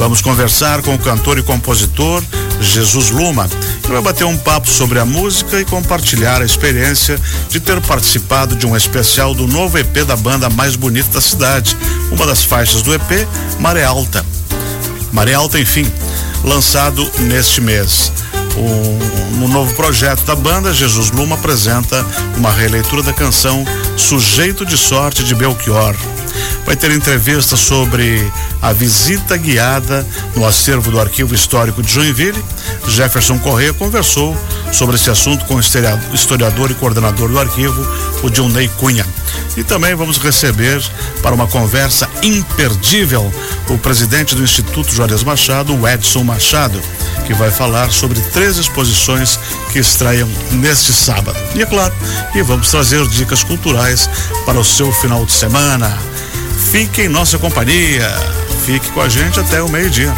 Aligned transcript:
Vamos 0.00 0.22
conversar 0.22 0.80
com 0.80 0.94
o 0.94 0.98
cantor 0.98 1.36
e 1.36 1.42
compositor 1.42 2.22
Jesus 2.58 3.10
Luma, 3.10 3.46
que 3.82 3.92
vai 3.92 4.00
bater 4.00 4.24
um 4.24 4.34
papo 4.34 4.66
sobre 4.66 4.98
a 4.98 5.04
música 5.04 5.60
e 5.60 5.64
compartilhar 5.66 6.40
a 6.40 6.44
experiência 6.44 7.20
de 7.50 7.60
ter 7.60 7.78
participado 7.82 8.56
de 8.56 8.66
um 8.66 8.74
especial 8.74 9.34
do 9.34 9.46
novo 9.46 9.76
EP 9.76 10.02
da 10.06 10.16
banda 10.16 10.48
mais 10.48 10.74
bonita 10.74 11.10
da 11.10 11.20
cidade. 11.20 11.76
Uma 12.10 12.24
das 12.24 12.42
faixas 12.42 12.80
do 12.80 12.94
EP, 12.94 13.28
Maré 13.58 13.84
Alta. 13.84 14.24
Maré 15.12 15.34
Alta, 15.34 15.60
enfim, 15.60 15.86
lançado 16.44 17.06
neste 17.18 17.60
mês. 17.60 18.10
Um, 18.56 19.36
no 19.38 19.48
novo 19.48 19.74
projeto 19.74 20.24
da 20.24 20.34
banda, 20.34 20.72
Jesus 20.72 21.10
Luma 21.10 21.36
apresenta 21.36 22.06
uma 22.38 22.50
releitura 22.50 23.02
da 23.02 23.12
canção 23.12 23.66
Sujeito 23.98 24.64
de 24.64 24.78
Sorte 24.78 25.22
de 25.22 25.34
Belchior. 25.34 25.94
Vai 26.64 26.76
ter 26.76 26.90
entrevista 26.90 27.56
sobre 27.56 28.30
a 28.62 28.72
visita 28.72 29.36
guiada 29.36 30.06
no 30.36 30.46
acervo 30.46 30.90
do 30.90 31.00
Arquivo 31.00 31.34
Histórico 31.34 31.82
de 31.82 31.92
Joinville. 31.92 32.44
Jefferson 32.88 33.38
Corrêa 33.38 33.72
conversou 33.72 34.36
sobre 34.72 34.96
esse 34.96 35.10
assunto 35.10 35.44
com 35.46 35.56
o 35.56 36.14
historiador 36.14 36.70
e 36.70 36.74
coordenador 36.74 37.28
do 37.28 37.38
arquivo, 37.38 37.86
o 38.22 38.30
Dionei 38.30 38.68
Cunha. 38.78 39.06
E 39.56 39.64
também 39.64 39.94
vamos 39.94 40.18
receber 40.18 40.82
para 41.22 41.34
uma 41.34 41.46
conversa 41.46 42.08
imperdível 42.22 43.32
o 43.68 43.78
presidente 43.78 44.34
do 44.34 44.42
Instituto 44.42 44.94
Juarez 44.94 45.22
Machado, 45.22 45.74
o 45.74 45.88
Edson 45.88 46.22
Machado, 46.22 46.80
que 47.26 47.34
vai 47.34 47.50
falar 47.50 47.90
sobre 47.90 48.20
três 48.32 48.58
exposições 48.58 49.38
que 49.72 49.78
estreiam 49.78 50.28
neste 50.52 50.92
sábado. 50.92 51.36
E 51.54 51.62
é 51.62 51.66
claro, 51.66 51.92
e 52.34 52.42
vamos 52.42 52.70
trazer 52.70 53.06
dicas 53.08 53.42
culturais 53.42 54.08
para 54.46 54.58
o 54.58 54.64
seu 54.64 54.92
final 54.92 55.24
de 55.24 55.32
semana. 55.32 55.98
Fique 56.70 57.02
em 57.02 57.08
nossa 57.08 57.36
companhia. 57.36 58.08
Fique 58.64 58.92
com 58.92 59.00
a 59.00 59.08
gente 59.08 59.40
até 59.40 59.60
o 59.60 59.68
meio-dia. 59.68 60.14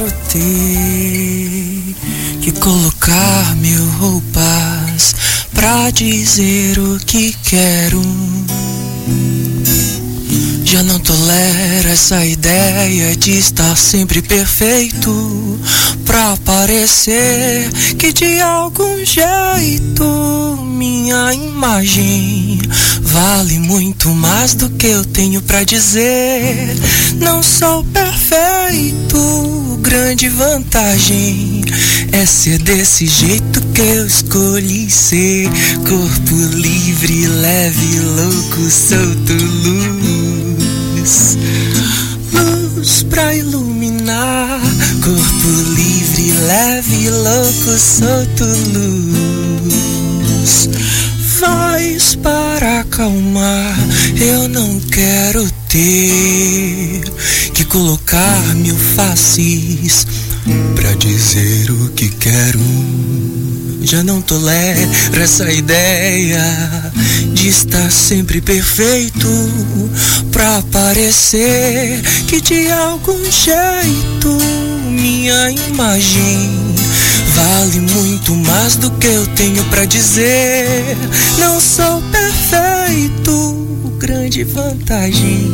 Quero 0.00 0.10
ter 0.32 1.94
que 2.40 2.52
colocar 2.52 3.56
mil 3.56 3.84
roupas 3.98 5.14
pra 5.52 5.90
dizer 5.90 6.78
o 6.78 6.98
que 7.00 7.34
quero. 7.44 8.00
Tolero 11.30 11.88
essa 11.90 12.26
ideia 12.26 13.16
de 13.16 13.38
estar 13.38 13.76
sempre 13.76 14.20
perfeito 14.20 15.60
pra 16.04 16.36
parecer 16.38 17.70
que 17.96 18.12
de 18.12 18.40
algum 18.40 19.04
jeito 19.04 20.58
minha 20.66 21.32
imagem 21.32 22.60
vale 23.00 23.60
muito 23.60 24.08
mais 24.08 24.54
do 24.54 24.70
que 24.70 24.88
eu 24.88 25.04
tenho 25.04 25.40
pra 25.42 25.62
dizer. 25.62 26.76
Não 27.20 27.44
sou 27.44 27.84
perfeito, 27.84 29.78
grande 29.82 30.28
vantagem 30.28 31.62
é 32.10 32.26
ser 32.26 32.58
desse 32.58 33.06
jeito 33.06 33.60
que 33.72 33.82
eu 33.82 34.04
escolhi 34.04 34.90
ser. 34.90 35.48
Corpo 35.88 36.34
livre, 36.56 37.28
leve, 37.28 38.00
louco, 38.00 38.68
solto, 38.68 39.32
luz. 39.32 40.19
Luz 42.32 43.02
pra 43.04 43.34
iluminar. 43.34 44.60
Corpo 45.02 45.48
livre, 45.74 46.32
leve, 46.46 47.10
louco, 47.10 47.78
solto, 47.78 48.44
luz. 48.74 50.68
Voz 51.40 52.16
para 52.16 52.80
acalmar, 52.80 53.78
eu 54.14 54.46
não 54.48 54.78
quero 54.80 55.50
ter 55.70 57.02
que 57.54 57.64
colocar 57.64 58.54
mil 58.56 58.76
faces 58.76 60.06
pra 60.74 60.92
dizer 60.94 61.70
o 61.70 61.88
que 61.90 62.10
quero. 62.10 62.60
Já 63.82 64.02
não 64.02 64.20
tolero 64.20 64.90
essa 65.20 65.50
ideia 65.50 66.42
de 67.32 67.48
estar 67.48 67.90
sempre 67.90 68.40
perfeito 68.40 69.28
pra 70.30 70.62
parecer 70.70 72.00
que 72.28 72.40
de 72.40 72.70
algum 72.70 73.18
jeito 73.30 74.38
minha 74.90 75.50
imagem 75.50 76.74
vale 77.34 77.80
muito 77.80 78.34
mais 78.34 78.76
do 78.76 78.90
que 78.92 79.06
eu 79.06 79.26
tenho 79.28 79.64
pra 79.64 79.84
dizer. 79.84 80.96
Não 81.38 81.60
sou 81.60 82.02
perfeito, 82.10 83.92
grande 83.98 84.44
vantagem 84.44 85.50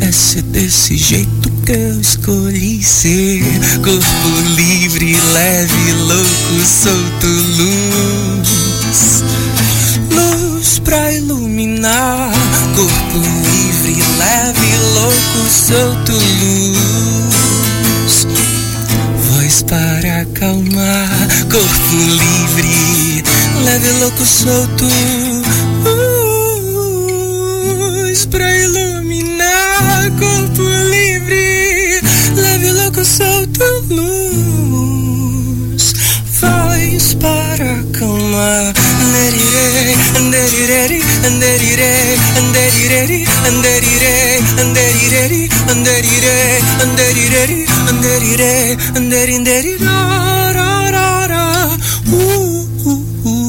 é 0.00 0.12
ser 0.12 0.42
desse 0.42 0.96
jeito 0.96 1.57
que 1.68 1.74
eu 1.74 2.00
escolhi 2.00 2.82
ser. 2.82 3.42
Corpo 3.84 4.28
livre, 4.56 5.14
leve, 5.34 5.92
louco, 5.92 6.64
solto, 6.64 7.26
luz. 7.58 9.22
Luz 10.10 10.78
pra 10.78 11.12
iluminar. 11.12 12.32
Corpo 12.74 13.18
livre, 13.18 14.02
leve, 14.16 14.76
louco, 14.94 15.46
solto, 15.50 16.12
luz. 16.40 18.26
Voz 19.28 19.62
para 19.64 20.22
acalmar. 20.22 21.28
Corpo 21.50 21.96
livre, 21.96 23.22
leve, 23.62 23.90
louco, 24.00 24.24
solto. 24.24 24.86
Luz 28.08 28.24
pra 28.24 28.57
solto, 33.18 33.66
luz. 33.90 35.84
Voz 36.40 37.14
para 37.14 37.80
acalmar. 37.80 38.72
Anderirei, 39.02 39.94
anderirei, 40.16 41.02
anderirei, 41.26 42.16
anderirei, 42.38 43.26
anderirei, 43.48 44.38
anderirei, 44.62 45.48
anderirei, 45.70 46.46
anderirei, 46.80 47.66
anderirei, 47.88 48.76
anderirei, 48.94 49.76
uh, 52.06 52.18
uh, 52.84 52.98
uh. 53.24 53.48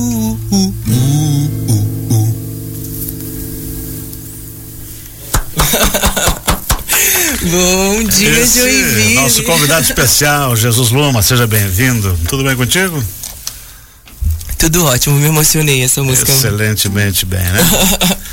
Bom 7.52 8.03
dia, 8.03 8.41
Esse 8.41 8.59
Joinville. 8.59 9.09
Nosso 9.22 9.44
convidado 9.44 9.81
especial, 9.81 10.56
Jesus 10.56 10.91
Luma, 10.91 11.22
seja 11.22 11.46
bem-vindo. 11.46 12.18
Tudo 12.30 12.44
bem 12.44 12.56
contigo? 12.56 13.03
Tudo 14.57 14.85
ótimo, 14.85 15.16
me 15.18 15.28
emocionei 15.28 15.84
essa 15.84 16.02
música. 16.02 16.31
Excelentemente 16.31 17.25
bem, 17.25 17.44
né? 17.44 17.59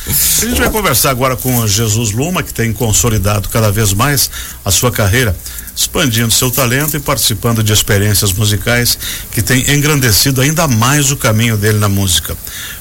A 0.08 0.44
gente 0.44 0.60
vai 0.60 0.70
conversar 0.70 1.10
agora 1.10 1.36
com 1.36 1.56
o 1.58 1.68
Jesus 1.68 2.12
Luma, 2.12 2.42
que 2.42 2.54
tem 2.54 2.72
consolidado 2.72 3.48
cada 3.48 3.70
vez 3.70 3.92
mais 3.92 4.30
a 4.64 4.70
sua 4.70 4.92
carreira, 4.92 5.36
expandindo 5.74 6.32
seu 6.32 6.50
talento 6.50 6.96
e 6.96 7.00
participando 7.00 7.64
de 7.64 7.72
experiências 7.72 8.32
musicais 8.32 8.96
que 9.32 9.42
têm 9.42 9.68
engrandecido 9.72 10.40
ainda 10.40 10.68
mais 10.68 11.10
o 11.10 11.16
caminho 11.16 11.56
dele 11.56 11.78
na 11.78 11.88
música. 11.88 12.36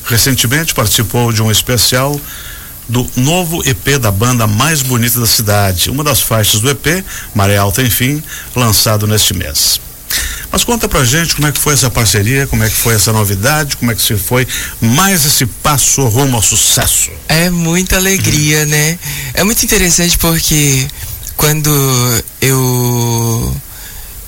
Recentemente 0.05 0.75
participou 0.75 1.31
de 1.31 1.41
um 1.41 1.51
especial 1.51 2.19
do 2.87 3.09
novo 3.15 3.61
EP 3.67 3.97
da 3.99 4.11
banda 4.11 4.47
mais 4.47 4.81
bonita 4.81 5.19
da 5.19 5.25
cidade, 5.25 5.89
uma 5.89 6.03
das 6.03 6.21
faixas 6.21 6.61
do 6.61 6.69
EP, 6.69 7.03
Maré 7.33 7.57
Alta 7.57 7.81
Enfim, 7.81 8.21
lançado 8.55 9.07
neste 9.07 9.33
mês. 9.33 9.79
Mas 10.51 10.63
conta 10.63 10.87
pra 10.87 11.03
gente 11.03 11.35
como 11.35 11.47
é 11.47 11.51
que 11.51 11.59
foi 11.59 11.73
essa 11.73 11.89
parceria, 11.89 12.47
como 12.47 12.63
é 12.63 12.69
que 12.69 12.75
foi 12.75 12.95
essa 12.95 13.11
novidade, 13.11 13.75
como 13.75 13.91
é 13.91 13.95
que 13.95 14.01
se 14.01 14.15
foi 14.15 14.47
mais 14.79 15.25
esse 15.25 15.45
passo 15.45 16.05
rumo 16.07 16.37
ao 16.37 16.41
sucesso. 16.41 17.11
É 17.27 17.49
muita 17.49 17.97
alegria, 17.97 18.65
né? 18.65 18.97
É 19.33 19.43
muito 19.43 19.63
interessante 19.63 20.17
porque 20.17 20.87
quando 21.35 21.69
eu 22.39 23.55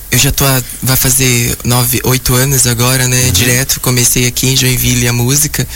eu 0.10 0.18
já 0.18 0.32
tô 0.32 0.46
há, 0.46 0.62
vai 0.82 0.96
fazer 0.96 1.58
nove, 1.64 2.00
oito 2.04 2.34
anos 2.34 2.66
agora, 2.66 3.08
né? 3.08 3.30
Direto 3.32 3.80
comecei 3.82 4.26
aqui 4.26 4.48
em 4.48 4.56
Joinville 4.56 5.08
a 5.08 5.14
música 5.14 5.68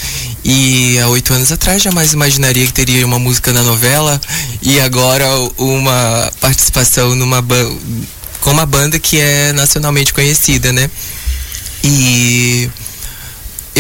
e 0.44 0.98
há 1.00 1.08
oito 1.10 1.34
anos 1.34 1.52
atrás 1.52 1.82
jamais 1.82 2.14
imaginaria 2.14 2.66
que 2.66 2.74
teria 2.74 3.06
uma 3.06 3.20
música 3.20 3.52
na 3.52 3.62
novela 3.62 4.20
e 4.62 4.80
agora 4.80 5.28
uma 5.58 6.32
participação 6.40 7.14
numa 7.16 7.44
com 8.40 8.52
uma 8.52 8.66
banda 8.66 8.98
que 8.98 9.20
é 9.20 9.52
nacionalmente 9.54 10.14
conhecida, 10.14 10.72
né? 10.72 10.90
E 11.84 12.70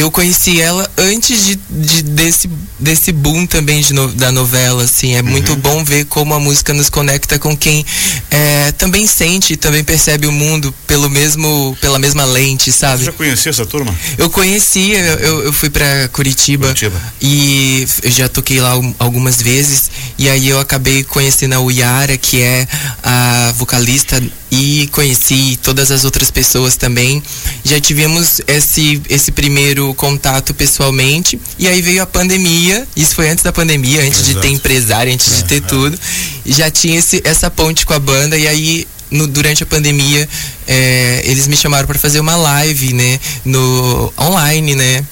eu 0.02 0.10
conheci 0.10 0.60
ela 0.60 0.90
antes 0.98 1.46
de, 1.46 1.60
de 1.70 2.02
desse, 2.02 2.50
desse 2.80 3.12
boom 3.12 3.46
também 3.46 3.82
de 3.82 3.94
no, 3.94 4.08
da 4.08 4.32
novela, 4.32 4.84
assim. 4.84 5.16
É 5.16 5.22
uhum. 5.22 5.30
muito 5.30 5.56
bom 5.56 5.84
ver 5.84 6.06
como 6.06 6.34
a 6.34 6.40
música 6.40 6.74
nos 6.74 6.90
conecta 6.90 7.38
com 7.38 7.56
quem 7.56 7.86
é, 8.32 8.72
também 8.72 9.06
sente 9.06 9.54
e 9.54 9.58
também 9.58 9.84
percebe 9.84 10.26
o 10.26 10.32
mundo 10.32 10.74
pelo 10.88 11.08
mesmo, 11.10 11.78
pela 11.80 12.00
mesma 12.00 12.26
lente, 12.26 12.72
sabe? 12.72 13.00
Você 13.00 13.06
já 13.06 13.12
conhecia 13.12 13.50
essa 13.52 13.66
turma? 13.66 13.96
Eu 14.18 14.30
conhecia, 14.30 14.98
eu, 14.98 15.44
eu 15.44 15.54
fui 15.54 15.70
para 15.70 16.08
Curitiba, 16.10 16.68
Curitiba, 16.68 17.00
e 17.22 17.88
eu 18.02 18.12
já 18.12 18.28
toquei 18.28 18.60
lá 18.60 18.72
algumas 18.98 19.40
vezes 19.40 19.92
e 20.18 20.30
aí 20.30 20.50
eu 20.50 20.60
acabei 20.60 21.04
conhecendo 21.04 21.54
a 21.54 21.60
Uyara, 21.60 22.18
que 22.18 22.42
é 22.42 22.68
a 23.04 23.54
vocalista 23.56 24.22
e 24.52 24.90
conheci 24.92 25.58
todas 25.64 25.92
as 25.92 26.04
outras 26.04 26.30
pessoas 26.30 26.76
também. 26.76 27.24
Já 27.64 27.80
tivemos 27.80 28.42
esse, 28.48 29.02
esse 29.10 29.32
primeiro 29.32 29.91
contato 29.94 30.54
pessoalmente 30.54 31.40
e 31.58 31.68
aí 31.68 31.82
veio 31.82 32.02
a 32.02 32.06
pandemia. 32.06 32.88
Isso 32.96 33.16
foi 33.16 33.30
antes 33.30 33.44
da 33.44 33.52
pandemia, 33.52 34.02
antes 34.02 34.20
Exato. 34.22 34.36
de 34.36 34.42
ter 34.42 34.48
empresário, 34.50 35.14
antes 35.14 35.32
é, 35.32 35.36
de 35.38 35.44
ter 35.46 35.58
é. 35.58 35.62
tudo. 35.62 36.00
E 36.46 36.54
já 36.54 36.70
tinha 36.70 37.00
esse, 37.00 37.22
essa 37.24 37.50
ponte 37.50 37.86
com 37.86 37.94
a 37.94 38.00
banda 38.00 38.38
e 38.38 38.48
aí 38.48 38.88
no, 39.10 39.28
durante 39.28 39.64
a 39.64 39.66
pandemia 39.66 40.28
é, 40.68 41.22
eles 41.26 41.48
me 41.48 41.58
chamaram 41.58 41.86
para 41.86 42.00
fazer 42.00 42.20
uma 42.20 42.36
live, 42.36 42.94
né, 42.94 43.20
no 43.44 44.14
online, 44.18 44.76
né, 44.76 45.06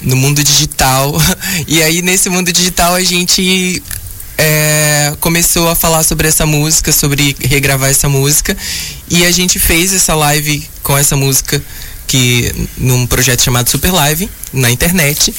no 0.00 0.16
mundo 0.16 0.42
digital. 0.42 1.14
E 1.66 1.82
aí 1.82 2.02
nesse 2.02 2.28
mundo 2.28 2.52
digital 2.52 2.94
a 2.94 3.02
gente 3.02 3.82
é, 4.38 5.12
começou 5.20 5.68
a 5.68 5.74
falar 5.74 6.02
sobre 6.02 6.26
essa 6.26 6.46
música, 6.46 6.92
sobre 6.92 7.36
regravar 7.42 7.90
essa 7.90 8.08
música. 8.08 8.56
E 9.08 9.24
a 9.24 9.30
gente 9.30 9.58
fez 9.58 9.92
essa 9.92 10.14
live 10.14 10.66
com 10.82 10.96
essa 10.96 11.16
música 11.16 11.62
que 12.10 12.52
num 12.76 13.06
projeto 13.06 13.40
chamado 13.40 13.70
Super 13.70 13.92
Live 13.92 14.28
na 14.52 14.68
internet. 14.68 15.32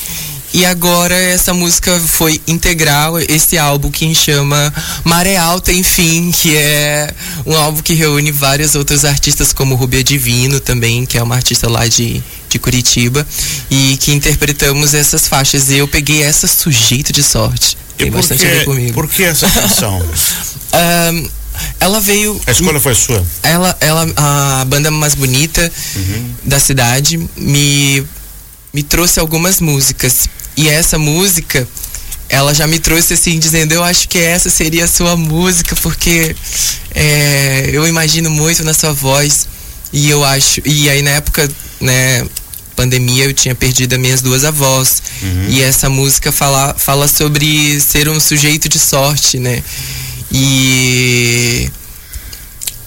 E 0.54 0.66
agora 0.66 1.16
essa 1.16 1.54
música 1.54 1.98
foi 2.00 2.42
integral, 2.46 3.20
esse 3.20 3.58
álbum 3.58 3.90
que 3.90 4.14
chama 4.14 4.74
Maré 5.04 5.38
Alta, 5.38 5.72
enfim, 5.72 6.32
que 6.32 6.56
é 6.56 7.14
um 7.46 7.56
álbum 7.56 7.82
que 7.82 7.94
reúne 7.94 8.32
vários 8.32 8.76
outros 8.76 9.06
artistas, 9.06 9.54
como 9.54 9.76
Rubia 9.76 10.04
Divino 10.04 10.60
também, 10.60 11.06
que 11.06 11.18
é 11.18 11.24
uma 11.24 11.36
artista 11.36 11.70
lá 11.70 11.88
de, 11.88 12.22
de 12.50 12.60
Curitiba, 12.60 13.26
e 13.70 13.98
que 13.98 14.12
interpretamos 14.12 14.94
essas 14.94 15.28
faixas. 15.28 15.70
E 15.70 15.78
eu 15.78 15.88
peguei 15.88 16.22
essa 16.22 16.48
sujeito 16.48 17.14
de 17.14 17.24
sorte. 17.24 17.78
Tem 17.98 18.08
e 18.08 18.12
bastante 18.12 18.40
que, 18.40 18.46
a 18.46 18.50
ver 18.50 18.66
comigo. 18.66 18.94
Por 18.94 19.08
que 19.08 19.24
essa 19.24 19.50
canção? 19.50 20.00
um, 20.04 21.30
ela 21.80 22.00
veio. 22.00 22.40
A 22.46 22.52
escolha 22.52 22.80
foi 22.80 22.96
sua? 22.96 23.26
Ela, 23.44 23.76
ela 23.80 24.08
a 24.16 24.66
banda 24.66 24.92
mais 24.92 25.16
bonita 25.16 25.72
uhum. 25.96 26.34
da 26.44 26.60
cidade 26.60 27.18
me, 27.36 28.06
me 28.74 28.84
trouxe 28.84 29.20
algumas 29.20 29.60
músicas. 29.60 30.28
E 30.56 30.70
essa 30.70 30.98
música, 31.00 31.68
ela 32.30 32.54
já 32.54 32.68
me 32.68 32.80
trouxe 32.80 33.14
assim, 33.14 33.40
dizendo: 33.40 33.74
Eu 33.74 33.84
acho 33.84 34.08
que 34.08 34.20
essa 34.20 34.50
seria 34.50 34.86
a 34.86 34.88
sua 34.88 35.16
música, 35.16 35.76
porque 35.78 36.36
é, 36.94 37.70
eu 37.72 37.88
imagino 37.88 38.30
muito 38.30 38.64
na 38.64 38.74
sua 38.74 38.94
voz. 38.94 39.48
E 39.94 40.10
eu 40.10 40.24
acho. 40.24 40.62
E 40.66 40.90
aí 40.90 41.02
na 41.02 41.12
época, 41.12 41.50
né, 41.80 42.26
pandemia 42.76 43.26
eu 43.26 43.34
tinha 43.34 43.54
perdido 43.54 43.94
as 43.94 44.00
minhas 44.00 44.22
duas 44.22 44.44
avós. 44.44 45.02
Uhum. 45.22 45.46
E 45.50 45.62
essa 45.62 45.90
música 45.90 46.32
fala, 46.32 46.74
fala 46.78 47.08
sobre 47.08 47.80
ser 47.80 48.10
um 48.10 48.20
sujeito 48.20 48.68
de 48.68 48.80
sorte, 48.80 49.38
né? 49.38 49.64
E 50.32 51.70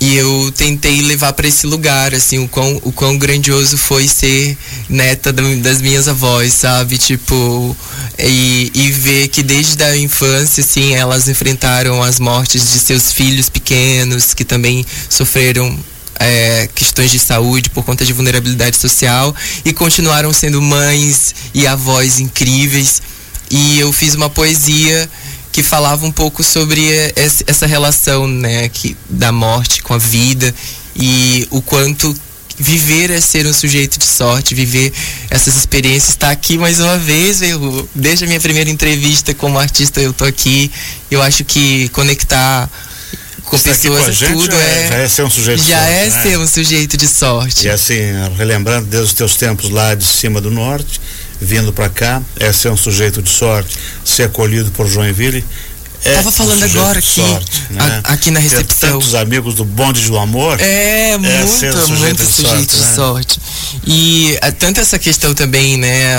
e 0.07 0.17
eu 0.17 0.53
tentei 0.55 1.01
levar 1.01 1.33
para 1.33 1.49
esse 1.49 1.67
lugar, 1.67 2.15
assim, 2.15 2.39
o 2.39 2.47
quão, 2.47 2.79
o 2.85 2.93
quão 2.93 3.17
grandioso 3.17 3.79
foi 3.79 4.07
ser 4.07 4.55
neta 4.87 5.33
das 5.33 5.81
minhas 5.81 6.09
avós, 6.09 6.53
sabe? 6.53 6.99
Tipo, 6.99 7.75
e, 8.19 8.71
e 8.75 8.91
ver 8.91 9.29
que 9.29 9.43
desde 9.43 9.83
a 9.83 9.97
infância, 9.97 10.63
assim, 10.63 10.95
elas 10.95 11.27
enfrentaram 11.27 12.03
as 12.03 12.21
mortes 12.21 12.71
de 12.71 12.81
seus 12.81 13.13
filhos 13.13 13.49
pequenos, 13.49 14.35
que 14.35 14.45
também 14.45 14.85
sofreram 15.09 15.75
é, 16.21 16.69
questões 16.75 17.11
de 17.11 17.19
saúde 17.19 17.71
por 17.71 17.83
conta 17.83 18.05
de 18.05 18.13
vulnerabilidade 18.13 18.77
social 18.77 19.35
e 19.65 19.73
continuaram 19.73 20.35
sendo 20.35 20.61
mães 20.61 21.35
e 21.55 21.67
avós 21.67 22.21
incríveis. 22.21 23.01
E 23.51 23.79
eu 23.79 23.91
fiz 23.91 24.15
uma 24.15 24.29
poesia 24.29 25.09
que 25.55 25.63
falava 25.63 26.05
um 26.05 26.11
pouco 26.11 26.43
sobre 26.43 26.83
essa 27.47 27.65
relação, 27.65 28.27
né, 28.27 28.69
que, 28.69 28.97
da 29.09 29.31
morte 29.31 29.85
com 29.85 29.95
a 29.95 29.99
vida 29.99 30.53
e 30.97 31.47
o 31.49 31.63
quanto 31.63 32.13
viver 32.59 33.09
é 33.13 33.21
ser 33.21 33.47
um 33.47 33.53
sujeito 33.53 33.97
de 33.97 34.05
sorte, 34.05 34.53
viver 34.53 34.93
essas 35.31 35.55
experiências, 35.55 36.09
estar 36.09 36.27
tá 36.27 36.33
aqui 36.33 36.59
mais 36.59 36.81
uma 36.81 36.99
vez, 36.99 37.41
eu, 37.41 37.89
desde 37.95 38.25
a 38.25 38.27
minha 38.27 38.41
primeira 38.41 38.69
entrevista 38.69 39.33
como 39.33 39.57
artista 39.57 40.01
eu 40.01 40.13
tô 40.13 40.25
aqui, 40.25 40.73
eu 41.09 41.23
acho 41.23 41.45
que 41.45 41.89
conectar 41.91 42.69
com 43.45 43.55
Está 43.55 43.71
pessoas, 43.71 44.19
com 44.19 44.33
tudo 44.33 44.57
é, 44.57 44.87
é, 44.87 44.89
Já 44.89 44.97
é 44.97 45.09
ser 45.09 45.23
um 45.23 45.31
sujeito 45.31 45.61
de 45.63 45.69
já 45.69 45.77
sorte. 45.79 45.89
Já 45.89 45.89
é 45.89 46.11
né? 46.11 46.23
ser 46.23 46.39
um 46.39 46.47
sujeito 46.49 46.97
de 46.97 47.07
sorte. 47.07 47.67
E 47.67 47.71
assim, 47.71 48.01
relembrando 48.37 48.89
desde 48.89 49.07
os 49.07 49.15
teus 49.15 49.37
tempos 49.37 49.71
lá 49.71 49.95
de 49.95 50.05
cima 50.05 50.41
do 50.41 50.51
norte, 50.51 51.01
vindo 51.41 51.73
para 51.73 51.89
cá, 51.89 52.23
é 52.39 52.53
ser 52.53 52.71
um 52.71 52.77
sujeito 52.77 53.23
de 53.23 53.31
sorte, 53.31 53.77
ser 54.05 54.25
acolhido 54.25 54.71
por 54.73 54.87
Joinville. 54.87 55.45
É 56.05 56.17
Tava 56.17 56.31
falando 56.31 56.61
um 56.61 56.65
agora 56.65 56.99
aqui, 56.99 57.23
sorte, 57.23 57.63
né? 57.71 58.03
a, 58.05 58.13
aqui 58.13 58.31
na 58.31 58.39
recepção. 58.39 58.91
Ter 58.91 58.93
tantos 58.93 59.15
amigos 59.15 59.55
do 59.55 59.65
bonde 59.65 60.07
do 60.07 60.19
amor. 60.19 60.61
É, 60.61 61.13
é 61.13 61.19
muito, 61.19 61.33
um 61.33 61.97
muito 61.97 62.23
de 62.23 62.31
sujeito 62.31 62.43
sorte, 62.43 62.77
de 62.77 62.83
né? 62.83 62.95
sorte. 62.95 63.41
E 63.87 64.39
a, 64.43 64.53
tanto 64.53 64.81
essa 64.81 64.99
questão 64.99 65.33
também, 65.33 65.79
né? 65.79 66.17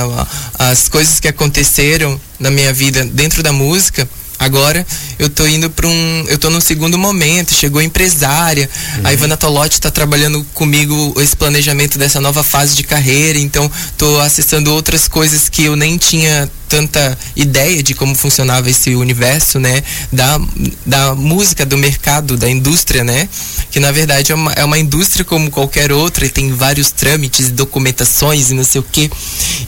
As 0.58 0.90
coisas 0.90 1.20
que 1.20 1.28
aconteceram 1.28 2.20
na 2.40 2.50
minha 2.50 2.74
vida 2.74 3.06
dentro 3.06 3.44
da 3.44 3.52
música, 3.52 4.10
Agora 4.38 4.86
eu 5.18 5.30
tô 5.30 5.48
indo 5.48 5.70
para 5.70 5.88
um. 5.88 6.26
Eu 6.28 6.38
tô 6.38 6.50
no 6.50 6.62
segundo 6.62 6.98
momento, 6.98 7.54
chegou 7.54 7.80
a 7.80 7.84
empresária. 7.84 8.70
Uhum. 8.98 9.08
A 9.08 9.14
Ivana 9.14 9.38
Tolotti 9.38 9.76
está 9.76 9.90
trabalhando 9.90 10.46
comigo 10.54 11.14
esse 11.22 11.36
planejamento 11.36 11.98
dessa 11.98 12.20
nova 12.20 12.44
fase 12.44 12.76
de 12.76 12.84
carreira, 12.84 13.40
então 13.40 13.72
tô 13.98 14.20
acessando 14.20 14.74
outras 14.74 15.08
coisas 15.08 15.48
que 15.48 15.64
eu 15.64 15.76
nem 15.76 15.98
tinha 15.98 16.50
tanta 16.68 17.18
ideia 17.36 17.82
de 17.82 17.94
como 17.94 18.16
funcionava 18.16 18.70
esse 18.70 18.96
universo, 18.96 19.60
né? 19.60 19.84
Da, 20.12 20.40
da 20.86 21.16
música, 21.16 21.66
do 21.66 21.78
mercado, 21.78 22.36
da 22.36 22.50
indústria, 22.50 23.04
né? 23.04 23.30
Que 23.72 23.80
na 23.80 23.92
verdade 23.92 24.32
é 24.32 24.36
uma, 24.36 24.52
é 24.54 24.64
uma 24.66 24.78
indústria 24.78 25.24
como 25.24 25.50
qualquer 25.50 25.92
outra 25.92 26.26
e 26.26 26.30
tem 26.30 26.52
vários 26.52 26.92
trâmites, 26.92 27.52
documentações 27.52 28.52
e 28.52 28.54
não 28.54 28.64
sei 28.64 28.82
o 28.82 28.86
quê. 28.92 29.10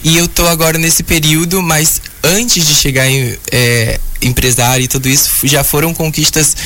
E 0.04 0.18
eu 0.18 0.28
tô 0.28 0.46
agora 0.46 0.76
nesse 0.76 1.02
período, 1.02 1.62
mas 1.62 2.00
antes 2.22 2.66
de 2.66 2.74
chegar 2.74 3.08
em 3.08 3.36
é, 3.52 4.00
empresário 4.22 4.84
e 4.84 4.88
tudo 4.88 5.08
isso, 5.08 5.30
já 5.44 5.62
foram 5.62 5.94
conquistas 5.94 6.56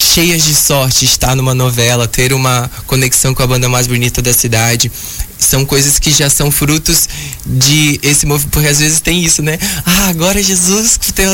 cheias 0.00 0.44
de 0.44 0.54
sorte 0.54 1.04
estar 1.04 1.34
numa 1.34 1.54
novela, 1.54 2.06
ter 2.06 2.32
uma 2.32 2.70
conexão 2.86 3.34
com 3.34 3.42
a 3.42 3.46
banda 3.46 3.68
mais 3.68 3.86
bonita 3.86 4.20
da 4.22 4.32
cidade. 4.32 4.90
São 5.38 5.64
coisas 5.64 5.98
que 5.98 6.10
já 6.10 6.28
são 6.28 6.50
frutos 6.50 7.08
de 7.46 7.98
esse 8.02 8.26
movimento, 8.26 8.52
porque 8.52 8.68
às 8.68 8.78
vezes 8.78 9.00
tem 9.00 9.24
isso, 9.24 9.42
né? 9.42 9.58
Ah, 9.86 10.08
agora 10.08 10.42
Jesus 10.42 10.98
teve, 11.14 11.30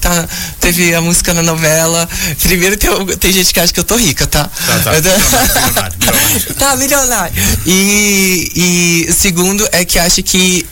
tá, 0.00 0.28
teve 0.58 0.94
a 0.94 1.00
música 1.02 1.34
na 1.34 1.42
novela. 1.42 2.08
Primeiro 2.42 2.78
tem, 2.78 2.90
tem 3.18 3.32
gente 3.32 3.52
que 3.52 3.60
acha 3.60 3.70
que 3.70 3.78
eu 3.78 3.84
tô 3.84 3.96
rica, 3.96 4.26
tá? 4.26 4.44
Tá, 4.44 4.78
tá. 4.78 4.92
milionário, 4.92 5.98
milionário. 5.98 6.54
tá, 6.58 6.76
milionário. 6.76 7.34
E, 7.66 9.06
e 9.08 9.12
segundo 9.12 9.68
é 9.72 9.84
que 9.84 9.98
acha 9.98 10.22
que 10.22 10.66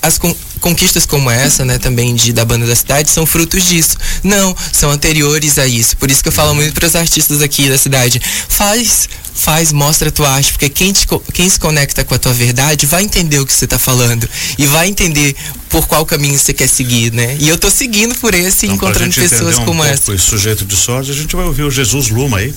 as 0.00 0.18
conquistas 0.60 1.06
como 1.06 1.30
essa, 1.30 1.64
né, 1.64 1.78
também 1.78 2.14
de 2.14 2.32
da 2.32 2.44
banda 2.44 2.66
da 2.66 2.76
cidade, 2.76 3.10
são 3.10 3.26
frutos 3.26 3.64
disso. 3.64 3.96
Não, 4.22 4.54
são 4.72 4.90
anteriores 4.90 5.58
a 5.58 5.66
isso. 5.66 5.96
Por 5.96 6.10
isso 6.10 6.22
que 6.22 6.28
eu 6.28 6.32
falo 6.32 6.54
muito 6.54 6.72
para 6.72 6.86
os 6.86 6.94
artistas 6.94 7.42
aqui 7.42 7.68
da 7.68 7.78
cidade. 7.78 8.20
Faz, 8.48 9.08
faz, 9.34 9.72
mostra 9.72 10.08
a 10.08 10.12
tua 10.12 10.28
arte, 10.30 10.52
porque 10.52 10.68
quem, 10.68 10.92
te, 10.92 11.06
quem 11.32 11.48
se 11.48 11.58
conecta 11.58 12.04
com 12.04 12.14
a 12.14 12.18
tua 12.18 12.32
verdade 12.32 12.86
vai 12.86 13.02
entender 13.02 13.38
o 13.38 13.46
que 13.46 13.52
você 13.52 13.64
está 13.64 13.78
falando 13.78 14.28
e 14.58 14.66
vai 14.66 14.88
entender 14.88 15.34
por 15.68 15.86
qual 15.86 16.04
caminho 16.04 16.38
você 16.38 16.52
quer 16.52 16.68
seguir, 16.68 17.12
né? 17.12 17.36
E 17.40 17.48
eu 17.48 17.56
tô 17.56 17.70
seguindo 17.70 18.14
por 18.16 18.34
esse, 18.34 18.66
então, 18.66 18.76
encontrando 18.76 19.14
pessoas 19.14 19.58
um 19.58 19.64
como 19.64 19.82
essa. 19.82 20.12
Esse 20.12 20.24
sujeito 20.24 20.64
de 20.64 20.76
sorte, 20.76 21.10
a 21.10 21.14
gente 21.14 21.34
vai 21.34 21.44
ouvir 21.44 21.62
o 21.62 21.70
Jesus 21.70 22.08
Luma 22.08 22.38
aí, 22.38 22.54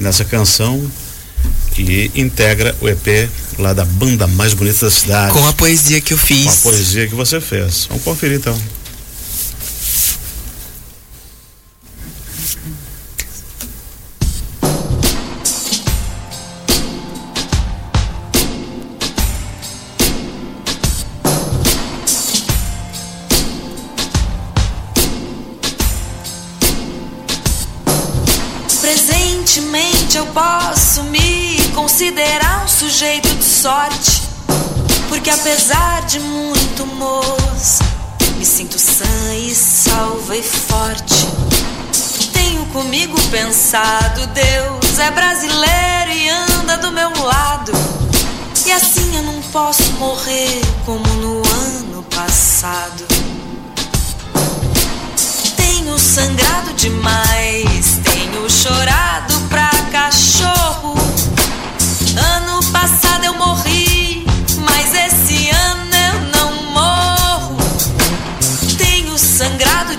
nessa 0.00 0.24
canção 0.24 0.90
que 1.74 2.10
integra 2.14 2.76
o 2.80 2.88
EP 2.88 3.28
lá 3.58 3.72
da 3.72 3.84
banda 3.84 4.26
mais 4.26 4.54
bonita 4.54 4.86
da 4.86 4.90
cidade. 4.90 5.32
Com 5.32 5.46
a 5.46 5.52
poesia 5.52 6.00
que 6.00 6.14
eu 6.14 6.18
fiz. 6.18 6.44
Com 6.44 6.68
a 6.68 6.72
poesia 6.72 7.08
que 7.08 7.14
você 7.14 7.40
fez. 7.40 7.86
Vamos 7.88 8.04
conferir 8.04 8.38
então. 8.38 8.58
Porque 35.22 35.30
apesar 35.30 36.04
de 36.06 36.18
muito 36.18 36.84
moço, 36.84 37.84
me 38.38 38.44
sinto 38.44 38.76
sã 38.76 39.04
e 39.36 39.54
salva 39.54 40.36
e 40.36 40.42
forte. 40.42 41.28
Tenho 42.32 42.66
comigo 42.72 43.14
pensado, 43.30 44.26
Deus 44.26 44.98
é 44.98 45.12
brasileiro 45.12 46.10
e 46.10 46.28
anda 46.28 46.76
do 46.78 46.90
meu 46.90 47.08
lado. 47.22 47.70
E 48.66 48.72
assim 48.72 49.16
eu 49.16 49.22
não 49.22 49.40
posso 49.42 49.92
morrer 49.92 50.60
como 50.84 51.06
no 51.14 51.36
ano 51.36 52.02
passado. 52.02 53.06
Tenho 55.56 55.96
sangrado 56.00 56.72
demais, 56.72 58.00
tenho 58.02 58.50
chorado 58.50 59.41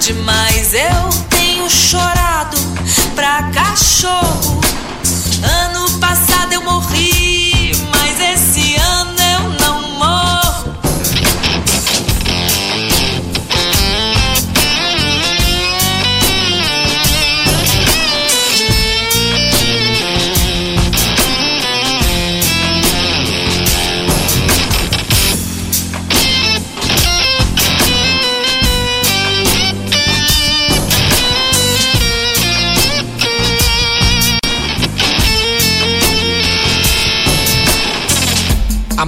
demais, 0.06 0.74
eu 0.74 1.10
tenho 1.30 1.70
chorado 1.70 2.58
pra 3.16 3.44
cachorro. 3.54 4.53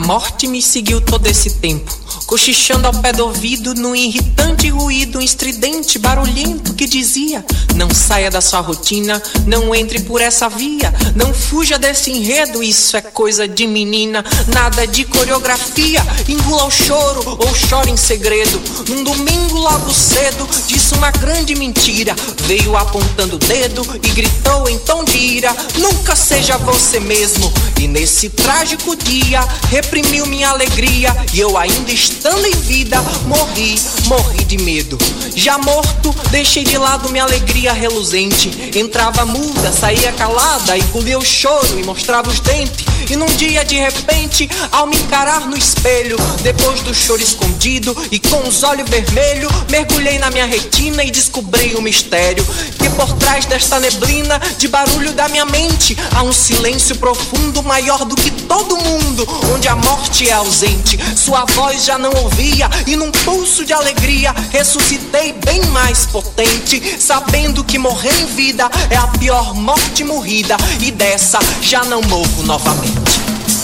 Morte 0.05 0.47
me 0.47 0.61
seguiu 0.61 1.01
todo 1.01 1.25
esse 1.25 1.49
tempo, 1.55 1.91
cochichando 2.25 2.87
ao 2.87 2.93
pé 2.93 3.13
do 3.13 3.25
ouvido 3.25 3.73
num 3.73 3.95
irritante 3.95 4.69
ruído, 4.69 5.19
um 5.19 5.21
estridente 5.21 5.99
barulhento 5.99 6.73
que 6.73 6.87
dizia: 6.87 7.45
Não 7.75 7.89
saia 7.93 8.29
da 8.29 8.41
sua 8.41 8.59
rotina, 8.59 9.21
não 9.45 9.73
entre 9.73 9.99
por 10.01 10.21
essa 10.21 10.49
via, 10.49 10.93
não 11.15 11.33
fuja 11.33 11.77
desse 11.77 12.11
enredo, 12.11 12.63
isso 12.63 12.97
é 12.97 13.01
coisa 13.01 13.47
de 13.47 13.67
menina, 13.67 14.23
nada 14.53 14.85
de 14.87 15.05
coreografia, 15.05 16.01
engula 16.27 16.65
o 16.65 16.71
choro 16.71 17.37
ou 17.39 17.55
chore 17.55 17.91
em 17.91 17.97
segredo. 17.97 18.61
Num 18.89 19.03
domingo 19.03 19.57
logo 19.57 19.93
cedo, 19.93 20.47
disse 20.67 20.93
uma 20.95 21.11
grande 21.11 21.55
mentira, 21.55 22.15
veio 22.43 22.75
apontando 22.75 23.35
o 23.35 23.39
dedo 23.39 23.85
e 24.03 24.09
gritou 24.09 24.67
em 24.69 24.77
tom 24.79 25.03
de 25.03 25.17
ira: 25.17 25.55
Nunca 25.77 26.15
seja 26.15 26.57
você 26.57 26.99
mesmo. 26.99 27.51
E 27.79 27.87
nesse 27.87 28.29
trágico 28.29 28.95
dia, 28.95 29.41
reprimiu 29.69 30.25
minha 30.25 30.49
alegria 30.49 31.15
e 31.33 31.39
eu 31.39 31.57
ainda 31.57 31.91
estando 32.15 32.45
em 32.45 32.51
vida, 32.51 33.01
morri, 33.25 33.75
morri 34.05 34.43
de 34.45 34.57
medo. 34.57 34.97
Já 35.35 35.57
morto, 35.57 36.15
deixei 36.31 36.63
de 36.63 36.77
lado 36.77 37.09
minha 37.09 37.23
alegria 37.23 37.73
reluzente. 37.73 38.49
Entrava 38.73 39.25
muda, 39.25 39.71
saía 39.71 40.11
calada, 40.13 40.77
engolia 40.77 41.19
o 41.19 41.25
choro 41.25 41.77
e 41.77 41.83
mostrava 41.83 42.29
os 42.29 42.39
dentes. 42.39 42.85
E 43.09 43.15
num 43.15 43.27
dia 43.37 43.63
de 43.63 43.75
repente, 43.75 44.49
ao 44.71 44.87
me 44.87 44.97
encarar 44.97 45.47
no 45.47 45.55
espelho, 45.55 46.17
depois 46.41 46.81
do 46.81 46.93
choro 46.93 47.21
escondido 47.21 47.95
e 48.11 48.19
com 48.19 48.47
os 48.47 48.63
olhos 48.63 48.89
vermelhos, 48.89 49.51
mergulhei 49.69 50.17
na 50.17 50.31
minha 50.31 50.45
retina 50.45 51.03
e 51.03 51.11
descobri 51.11 51.75
o 51.75 51.81
mistério. 51.81 52.45
Que 52.77 52.89
por 52.91 53.13
trás 53.13 53.45
desta 53.45 53.79
neblina 53.79 54.39
de 54.57 54.67
barulho 54.67 55.13
da 55.13 55.27
minha 55.27 55.45
mente 55.45 55.95
há 56.15 56.23
um 56.23 56.33
silêncio 56.33 56.95
profundo 56.95 57.61
maior 57.63 58.05
do 58.05 58.15
que 58.15 58.31
todo 58.31 58.77
mundo, 58.77 59.27
onde 59.53 59.67
a 59.67 59.75
morte 59.75 60.27
é 60.27 60.33
ausente. 60.33 60.99
Sua 61.15 61.45
voz 61.45 61.85
já 61.85 61.97
não 61.97 62.11
ouvia 62.11 62.69
e 62.87 62.95
num 62.95 63.11
pulso 63.11 63.63
de 63.63 63.73
alegria 63.73 64.33
ressuscitei 64.51 65.33
bem 65.45 65.63
mais 65.67 66.05
potente, 66.07 66.97
sabendo 66.99 67.63
que 67.63 67.77
morrer 67.77 68.13
em 68.21 68.25
vida 68.25 68.69
é 68.89 68.95
a 68.95 69.07
pior 69.07 69.53
morte 69.53 70.03
morrida 70.03 70.57
e 70.81 70.91
dessa 70.91 71.39
já 71.61 71.83
não 71.85 72.01
morro 72.01 72.43
novamente. 72.43 72.94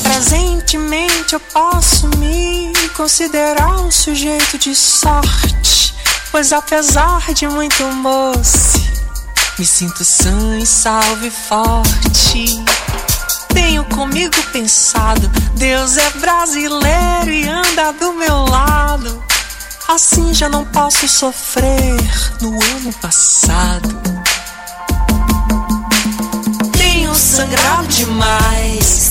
Presentemente 0.03 1.33
eu 1.33 1.39
posso 1.39 2.07
me 2.17 2.71
considerar 2.95 3.79
um 3.81 3.91
sujeito 3.91 4.57
de 4.57 4.75
sorte, 4.75 5.93
pois 6.31 6.53
apesar 6.53 7.33
de 7.33 7.47
muito 7.47 7.83
moço, 7.83 8.79
me 9.57 9.65
sinto 9.65 10.03
sã 10.03 10.57
e 10.57 10.65
salve 10.65 11.29
forte. 11.29 12.63
Tenho 13.53 13.83
comigo 13.85 14.35
pensado, 14.51 15.27
Deus 15.55 15.97
é 15.97 16.09
brasileiro 16.19 17.29
e 17.31 17.47
anda 17.47 17.91
do 17.93 18.13
meu 18.13 18.45
lado. 18.45 19.23
Assim 19.87 20.33
já 20.33 20.47
não 20.47 20.63
posso 20.65 21.07
sofrer 21.07 21.99
no 22.41 22.51
ano 22.51 22.93
passado. 23.01 24.01
Tenho 26.77 27.13
sangrado 27.13 27.87
demais, 27.87 29.10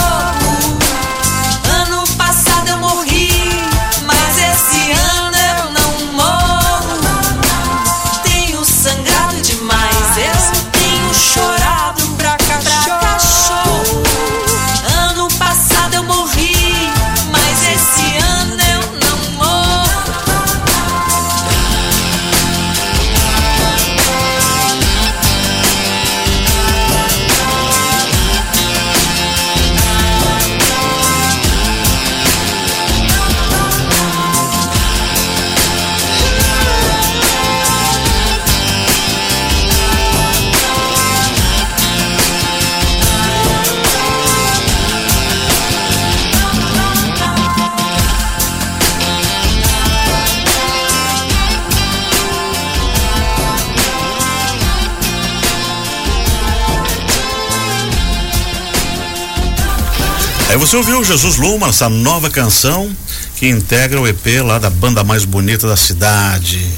Aí 60.51 60.57
você 60.57 60.75
ouviu 60.75 61.01
Jesus 61.01 61.37
Luma, 61.37 61.69
essa 61.69 61.87
nova 61.87 62.29
canção 62.29 62.93
que 63.37 63.47
integra 63.47 64.01
o 64.01 64.05
EP 64.05 64.43
lá 64.43 64.59
da 64.59 64.69
banda 64.69 65.01
mais 65.01 65.23
bonita 65.23 65.65
da 65.65 65.77
cidade. 65.77 66.69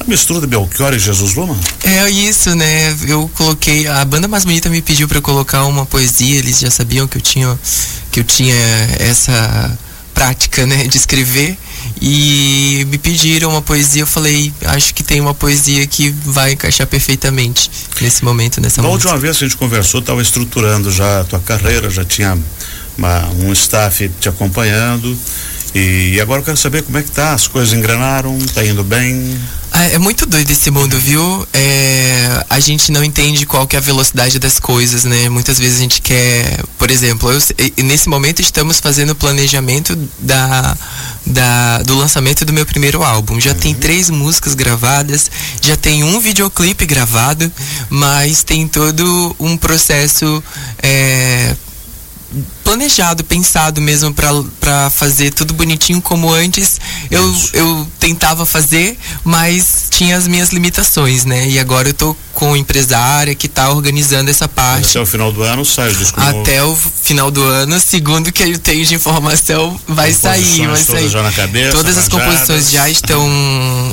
A 0.00 0.04
mistura 0.04 0.40
de 0.40 0.46
Belchior 0.46 0.94
e 0.94 0.98
Jesus 0.98 1.34
Luma? 1.34 1.54
É 1.84 2.08
isso, 2.08 2.54
né? 2.54 2.96
Eu 3.06 3.30
coloquei. 3.34 3.86
A 3.86 4.02
banda 4.06 4.26
mais 4.26 4.46
bonita 4.46 4.70
me 4.70 4.80
pediu 4.80 5.06
para 5.06 5.20
colocar 5.20 5.66
uma 5.66 5.84
poesia. 5.84 6.38
Eles 6.38 6.58
já 6.58 6.70
sabiam 6.70 7.06
que 7.06 7.18
eu 7.18 7.20
tinha 7.20 7.58
que 8.10 8.20
eu 8.20 8.24
tinha 8.24 8.56
essa 8.98 9.78
prática, 10.14 10.64
né, 10.64 10.86
de 10.86 10.96
escrever. 10.96 11.58
E 12.00 12.86
me 12.88 12.96
pediram 12.96 13.50
uma 13.50 13.60
poesia. 13.60 14.02
Eu 14.02 14.06
falei, 14.06 14.50
acho 14.64 14.94
que 14.94 15.02
tem 15.02 15.20
uma 15.20 15.34
poesia 15.34 15.86
que 15.86 16.08
vai 16.24 16.52
encaixar 16.52 16.86
perfeitamente 16.86 17.70
nesse 18.00 18.24
momento, 18.24 18.58
nessa 18.58 18.80
música. 18.80 19.10
última 19.10 19.18
vez 19.18 19.36
que 19.36 19.44
a 19.44 19.48
gente 19.48 19.58
conversou, 19.58 20.00
estava 20.00 20.22
estruturando 20.22 20.90
já 20.90 21.20
a 21.20 21.24
tua 21.24 21.40
carreira, 21.40 21.90
já 21.90 22.06
tinha 22.06 22.38
uma- 22.96 23.28
um 23.30 23.52
staff 23.52 24.10
te 24.20 24.28
acompanhando. 24.28 25.16
E 25.74 26.20
agora 26.20 26.40
eu 26.40 26.44
quero 26.44 26.56
saber 26.56 26.82
como 26.82 26.98
é 26.98 27.02
que 27.02 27.10
tá, 27.10 27.32
as 27.32 27.48
coisas 27.48 27.72
engrenaram, 27.72 28.38
tá 28.54 28.62
indo 28.62 28.84
bem? 28.84 29.40
Ah, 29.74 29.84
é 29.84 29.96
muito 29.96 30.26
doido 30.26 30.50
esse 30.50 30.70
mundo, 30.70 30.98
viu? 30.98 31.48
É, 31.50 32.44
a 32.50 32.60
gente 32.60 32.92
não 32.92 33.02
entende 33.02 33.46
qual 33.46 33.66
que 33.66 33.74
é 33.74 33.78
a 33.78 33.82
velocidade 33.82 34.38
das 34.38 34.60
coisas, 34.60 35.04
né? 35.04 35.30
Muitas 35.30 35.58
vezes 35.58 35.78
a 35.78 35.80
gente 35.80 36.02
quer, 36.02 36.62
por 36.76 36.90
exemplo, 36.90 37.32
eu, 37.32 37.40
nesse 37.82 38.06
momento 38.06 38.42
estamos 38.42 38.80
fazendo 38.80 39.10
o 39.10 39.14
planejamento 39.14 39.96
da, 40.18 40.76
da, 41.24 41.78
do 41.84 41.96
lançamento 41.96 42.44
do 42.44 42.52
meu 42.52 42.66
primeiro 42.66 43.02
álbum. 43.02 43.40
Já 43.40 43.52
uhum. 43.52 43.58
tem 43.58 43.74
três 43.74 44.10
músicas 44.10 44.52
gravadas, 44.52 45.30
já 45.62 45.74
tem 45.74 46.04
um 46.04 46.20
videoclipe 46.20 46.84
gravado, 46.84 47.50
mas 47.88 48.42
tem 48.42 48.68
todo 48.68 49.34
um 49.40 49.56
processo 49.56 50.44
é, 50.82 51.56
planejado, 52.64 53.24
pensado 53.24 53.80
mesmo 53.80 54.14
para 54.14 54.90
fazer 54.90 55.32
tudo 55.32 55.54
bonitinho 55.54 56.00
como 56.00 56.32
antes 56.32 56.80
eu, 57.10 57.36
eu 57.52 57.86
tentava 57.98 58.46
fazer, 58.46 58.98
mas 59.24 59.88
tinha 59.90 60.16
as 60.16 60.26
minhas 60.26 60.50
limitações, 60.50 61.24
né? 61.24 61.48
E 61.48 61.58
agora 61.58 61.88
eu 61.88 61.94
tô 61.94 62.16
com 62.32 62.56
empresária 62.56 63.34
que 63.34 63.46
está 63.46 63.70
organizando 63.70 64.30
essa 64.30 64.48
parte. 64.48 64.88
Até 64.90 65.00
o 65.00 65.06
final 65.06 65.30
do 65.30 65.42
ano 65.42 65.64
sai 65.64 65.90
o 65.90 65.94
disco 65.94 66.18
Até 66.20 66.60
novo. 66.60 66.88
o 66.88 67.04
final 67.04 67.30
do 67.30 67.42
ano, 67.42 67.78
segundo 67.78 68.32
que 68.32 68.42
eu 68.42 68.58
tenho 68.58 68.84
de 68.84 68.94
informação, 68.94 69.78
vai 69.86 70.12
sair, 70.12 70.66
vai 70.66 70.82
sair. 70.82 71.12
Na 71.22 71.30
cabeça, 71.30 71.76
Todas 71.76 71.96
as 71.96 72.08
composições 72.08 72.70
já 72.70 72.88
estão 72.88 73.22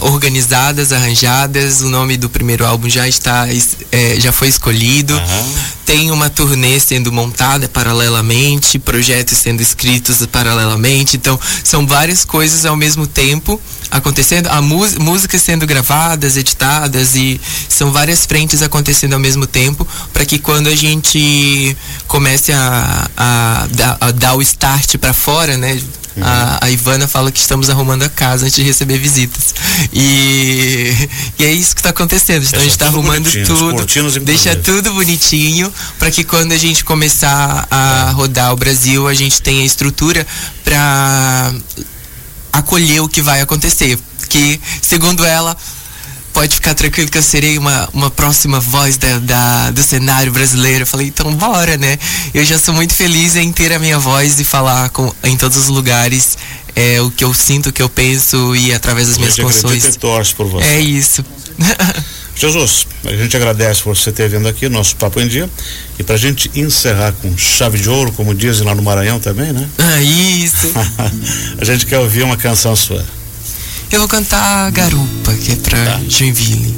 organizadas, 0.02 0.92
arranjadas, 0.92 1.82
o 1.82 1.90
nome 1.90 2.18
do 2.18 2.30
primeiro 2.30 2.66
álbum 2.66 2.90
já 2.90 3.08
está 3.08 3.48
é, 3.92 4.16
já 4.20 4.32
foi 4.32 4.48
escolhido. 4.48 5.14
Uhum. 5.14 5.54
Tem 5.86 6.12
uma 6.12 6.30
turnê 6.30 6.80
sendo 6.80 7.12
montada 7.12 7.68
paralelamente, 7.68 8.59
projetos 8.80 9.38
sendo 9.38 9.62
escritos 9.62 10.25
paralelamente, 10.25 11.16
então 11.16 11.39
são 11.63 11.88
várias 11.88 12.25
coisas 12.25 12.66
ao 12.66 12.75
mesmo 12.75 13.08
tempo 13.08 13.60
acontecendo, 13.92 14.48
a 14.48 14.62
música 14.62 15.39
sendo 15.39 15.66
gravadas, 15.66 16.38
editadas 16.38 17.16
e 17.16 17.39
são 17.68 17.92
várias 17.92 18.25
frentes 18.25 18.62
acontecendo 18.62 19.13
ao 19.13 19.20
mesmo 19.20 19.48
tempo 19.48 19.88
para 20.13 20.25
que 20.25 20.38
quando 20.38 20.68
a 20.68 20.75
gente 20.75 21.75
comece 22.08 22.51
a, 22.51 23.10
a, 23.18 23.68
a 24.00 24.12
dar 24.12 24.36
o 24.36 24.42
start 24.42 24.98
para 24.98 25.13
fora, 25.13 25.58
né? 25.58 25.80
Uhum. 26.20 26.28
A, 26.28 26.60
a, 26.66 26.70
Ivana 26.70 27.08
fala 27.08 27.32
que 27.32 27.40
estamos 27.40 27.70
arrumando 27.70 28.04
a 28.04 28.10
casa 28.10 28.46
antes 28.46 28.56
de 28.56 28.64
receber 28.64 28.98
visitas. 28.98 29.54
E, 29.94 31.10
e 31.38 31.46
é 31.46 31.52
isso 31.52 31.74
que 31.74 31.80
está 31.80 31.90
acontecendo. 31.90 32.46
Então 32.46 32.60
a 32.60 32.64
gente 32.64 32.72
está 32.72 32.88
arrumando 32.88 33.30
tudo. 33.46 33.86
Deixa 34.22 34.56
tudo 34.56 34.94
bonitinho 34.94 35.74
para 35.98 36.12
que 36.12 36.24
quando 36.24 36.52
a 36.52 36.58
gente 36.58 36.84
começar 36.84 37.68
a 37.72 38.12
rodar 38.12 38.54
o 38.54 38.56
Brasil, 38.56 39.08
a 39.08 39.14
gente 39.14 39.42
tenha 39.42 39.66
estrutura 39.66 40.26
para 40.64 41.54
acolher 42.52 43.02
o 43.02 43.10
que 43.10 43.22
vai 43.22 43.42
acontecer. 43.42 43.98
Que, 44.28 44.60
segundo 44.82 45.26
ela, 45.26 45.58
pode 46.34 46.56
ficar 46.56 46.74
tranquilo 46.74 47.10
que 47.10 47.18
eu 47.18 47.24
serei 47.24 47.58
uma, 47.58 47.90
uma 47.94 48.10
próxima 48.10 48.60
voz 48.60 48.98
da, 48.98 49.20
da, 49.20 49.72
do 49.72 49.84
cenário 49.84 50.32
brasileiro. 50.32 50.84
Eu 50.84 50.88
falei, 50.88 51.08
então 51.08 51.34
bora, 51.34 51.78
né? 51.78 51.98
Eu 52.34 52.44
já 52.46 52.58
sou 52.58 52.74
muito 52.74 52.94
feliz 52.94 53.36
em 53.36 53.52
ter 53.52 53.74
a 53.74 53.80
minha 53.80 54.00
voz 54.00 54.40
e 54.40 54.44
falar 54.44 54.90
com, 54.90 55.14
em 55.24 55.38
todos 55.38 55.58
os 55.58 55.68
lugares 55.68 56.38
é, 56.76 57.02
o 57.02 57.12
que 57.12 57.24
eu 57.24 57.34
sinto, 57.34 57.70
o 57.70 57.74
que 57.74 57.82
eu 57.82 57.90
penso 57.90 58.56
e 58.56 58.74
através 58.74 59.08
das 59.08 59.18
minhas 59.18 59.36
canções. 59.36 59.96
Torce 59.98 60.34
por 60.34 60.48
você. 60.48 60.66
É 60.66 60.80
isso. 60.80 61.24
Jesus, 62.40 62.88
a 63.04 63.12
gente 63.12 63.36
agradece 63.36 63.84
por 63.84 63.98
você 63.98 64.14
ter 64.14 64.30
vindo 64.30 64.48
aqui, 64.48 64.70
nosso 64.70 64.96
Papo 64.96 65.20
em 65.20 65.28
Dia. 65.28 65.50
E 65.98 66.04
pra 66.04 66.16
gente 66.16 66.50
encerrar 66.56 67.12
com 67.12 67.38
chave 67.38 67.78
de 67.78 67.90
ouro, 67.90 68.14
como 68.14 68.34
dizem 68.34 68.66
lá 68.66 68.74
no 68.74 68.82
Maranhão 68.82 69.20
também, 69.20 69.52
né? 69.52 69.68
Ah, 69.78 70.02
isso. 70.02 70.72
a 71.60 71.66
gente 71.66 71.86
quer 71.86 72.00
ouvir 72.00 72.24
uma 72.24 72.38
canção 72.38 72.74
sua. 72.78 73.04
Eu 73.91 74.00
vou 74.00 74.08
cantar 74.08 74.69
Garupa, 74.72 75.34
que 75.34 75.53
é 75.53 75.55
pra 75.55 75.84
tá. 75.84 76.00
Joinville. 76.08 76.77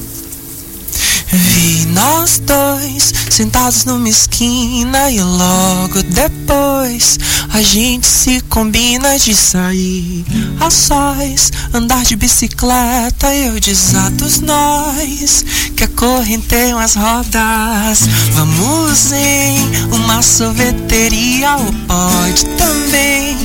Vi 1.29 1.85
nós 1.87 2.41
dois 2.45 3.13
sentados 3.29 3.83
numa 3.85 4.07
esquina 4.07 5.11
e 5.11 5.21
logo 5.21 6.03
depois 6.03 7.17
a 7.49 7.61
gente 7.61 8.07
se 8.07 8.39
combina 8.49 9.17
de 9.17 9.33
sair 9.33 10.25
a 10.59 10.69
sós, 10.69 11.51
andar 11.73 12.03
de 12.03 12.15
bicicleta, 12.15 13.33
eu 13.33 13.59
desato 13.59 14.23
os 14.23 14.39
nós, 14.39 15.43
que 15.75 15.83
a 15.83 15.87
corrente 15.89 16.47
tem 16.47 16.73
umas 16.73 16.95
rodas. 16.95 18.07
Vamos 18.31 19.11
em 19.11 19.57
uma 19.93 20.21
sorveteria 20.21 21.55
ou 21.57 21.73
pode 21.87 22.45
também 22.57 23.37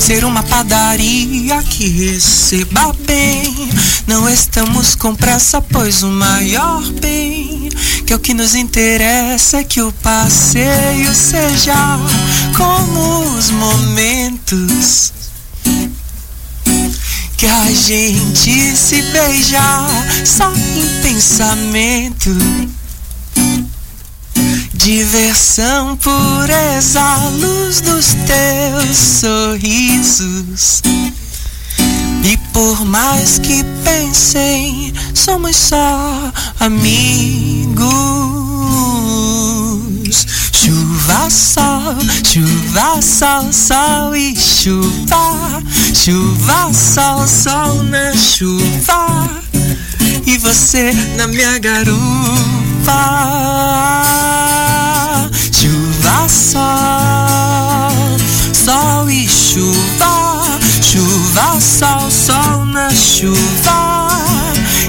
ser 0.00 0.24
uma 0.24 0.42
padaria 0.42 1.62
que 1.62 1.88
receba 1.88 2.92
bem. 3.06 3.54
Não 4.06 4.28
estamos 4.28 4.94
com 4.94 5.14
pressa, 5.14 5.60
pois 5.60 6.02
o 6.02 6.08
maior 6.08 6.82
bem 7.00 7.68
que 8.10 8.12
é 8.12 8.16
o 8.16 8.18
que 8.18 8.34
nos 8.34 8.56
interessa 8.56 9.58
é 9.58 9.62
que 9.62 9.80
o 9.80 9.92
passeio 9.92 11.14
seja 11.14 11.96
como 12.56 13.36
os 13.36 13.52
momentos 13.52 15.12
que 17.36 17.46
a 17.46 17.66
gente 17.72 18.76
se 18.76 19.00
beija 19.12 19.62
só 20.24 20.52
em 20.52 21.02
pensamento 21.02 22.30
Diversão, 24.82 25.94
pureza, 25.98 27.02
luz 27.38 27.82
dos 27.82 28.14
teus 28.26 28.96
sorrisos. 28.96 30.80
E 32.24 32.38
por 32.50 32.86
mais 32.86 33.38
que 33.38 33.62
pensem, 33.84 34.94
somos 35.14 35.54
só 35.54 36.32
amigos. 36.60 37.90
Chuva, 40.50 41.28
sol, 41.28 41.96
chuva, 42.24 43.02
sol, 43.02 43.52
sol 43.52 44.16
e 44.16 44.34
chuva. 44.34 45.62
Chuva, 45.94 46.72
sol, 46.72 47.28
sol 47.28 47.82
na 47.82 48.16
chuva. 48.16 49.28
E 50.26 50.38
você 50.38 50.94
na 51.18 51.26
minha 51.26 51.58
garupa 51.58 52.69
chuva, 55.52 56.28
sol, 56.28 56.68
sol 58.52 59.10
e 59.10 59.28
chuva, 59.28 60.58
chuva, 60.82 61.60
sol, 61.60 62.10
sol 62.10 62.64
na 62.66 62.90
chuva. 62.90 64.08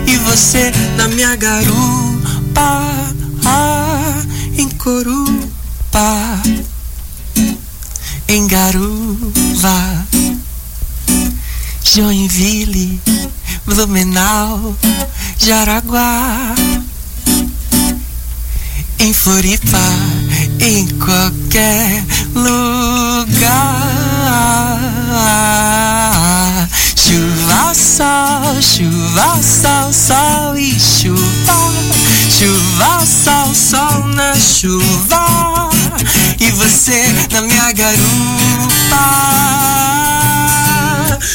E 0.07 0.17
você 0.17 0.71
na 0.97 1.07
minha 1.07 1.35
garupa, 1.35 3.11
ah, 3.45 4.21
em 4.57 4.69
Corupa, 4.69 6.41
em 8.27 8.47
Garuva, 8.47 10.07
Joinville, 11.83 13.01
Blumenau, 13.65 14.75
Jaraguá 15.37 16.55
em 19.01 19.13
Floripa, 19.13 19.79
em 20.59 20.87
qualquer 20.99 22.05
lugar. 22.35 23.89
Chuva, 26.95 27.73
sol, 27.73 28.61
chuva, 28.61 29.41
sol, 29.41 29.91
sol 29.91 30.55
e 30.55 30.79
chuva. 30.79 31.71
Chuva, 32.29 33.03
sol, 33.03 33.55
sol 33.55 34.05
na 34.09 34.35
chuva. 34.35 35.69
E 36.39 36.51
você 36.51 37.03
na 37.31 37.41
minha 37.41 37.71
garupa. 37.71 38.01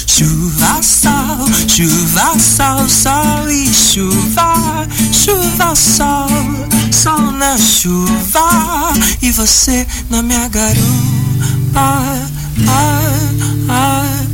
Chuva, 0.06 0.80
sol, 0.82 1.48
chuva, 1.66 2.38
sol, 2.38 2.88
sol 2.88 3.50
e 3.50 3.66
chuva. 3.74 4.86
Chuva, 5.12 5.74
sol 5.74 6.75
sol 7.06 7.30
na 7.30 7.56
chuva 7.56 8.92
e 9.22 9.30
você 9.30 9.86
na 10.10 10.22
minha 10.22 10.48
garupa. 10.48 10.82
Ah, 11.76 12.26
ah, 12.66 13.00
ah, 13.68 14.26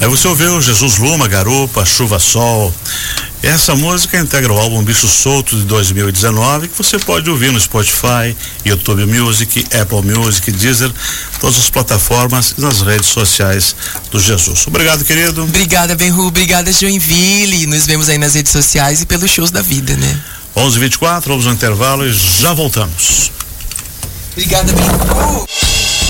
Aí 0.00 0.08
você 0.08 0.26
ouviu 0.28 0.60
Jesus 0.62 0.96
Luma, 0.96 1.28
Garupa, 1.28 1.84
Chuva 1.84 2.18
Sol. 2.18 2.74
Essa 3.42 3.74
música 3.74 4.18
integra 4.18 4.52
o 4.52 4.58
álbum 4.58 4.82
Bicho 4.82 5.08
Solto 5.08 5.56
de 5.56 5.62
2019, 5.62 6.68
que 6.68 6.76
você 6.76 6.98
pode 6.98 7.30
ouvir 7.30 7.50
no 7.50 7.58
Spotify, 7.58 8.36
YouTube 8.66 9.06
Music, 9.06 9.64
Apple 9.74 10.02
Music, 10.02 10.52
Deezer, 10.52 10.92
todas 11.40 11.56
as 11.56 11.70
plataformas 11.70 12.54
e 12.58 12.60
nas 12.60 12.82
redes 12.82 13.08
sociais 13.08 13.74
do 14.10 14.20
Jesus. 14.20 14.66
Obrigado, 14.66 15.04
querido. 15.04 15.42
Obrigada, 15.42 15.96
Benru. 15.96 16.26
Obrigada, 16.26 16.70
Joinville. 16.70 17.66
Nos 17.66 17.86
vemos 17.86 18.10
aí 18.10 18.18
nas 18.18 18.34
redes 18.34 18.52
sociais 18.52 19.00
e 19.00 19.06
pelos 19.06 19.30
shows 19.30 19.50
da 19.50 19.62
vida, 19.62 19.96
né? 19.96 20.20
11:24. 20.54 21.28
Vamos 21.28 21.46
ao 21.46 21.54
intervalo 21.54 22.06
e 22.06 22.12
já 22.12 22.52
voltamos. 22.52 23.32
Obrigada, 24.32 24.70
Bico. 24.70 25.46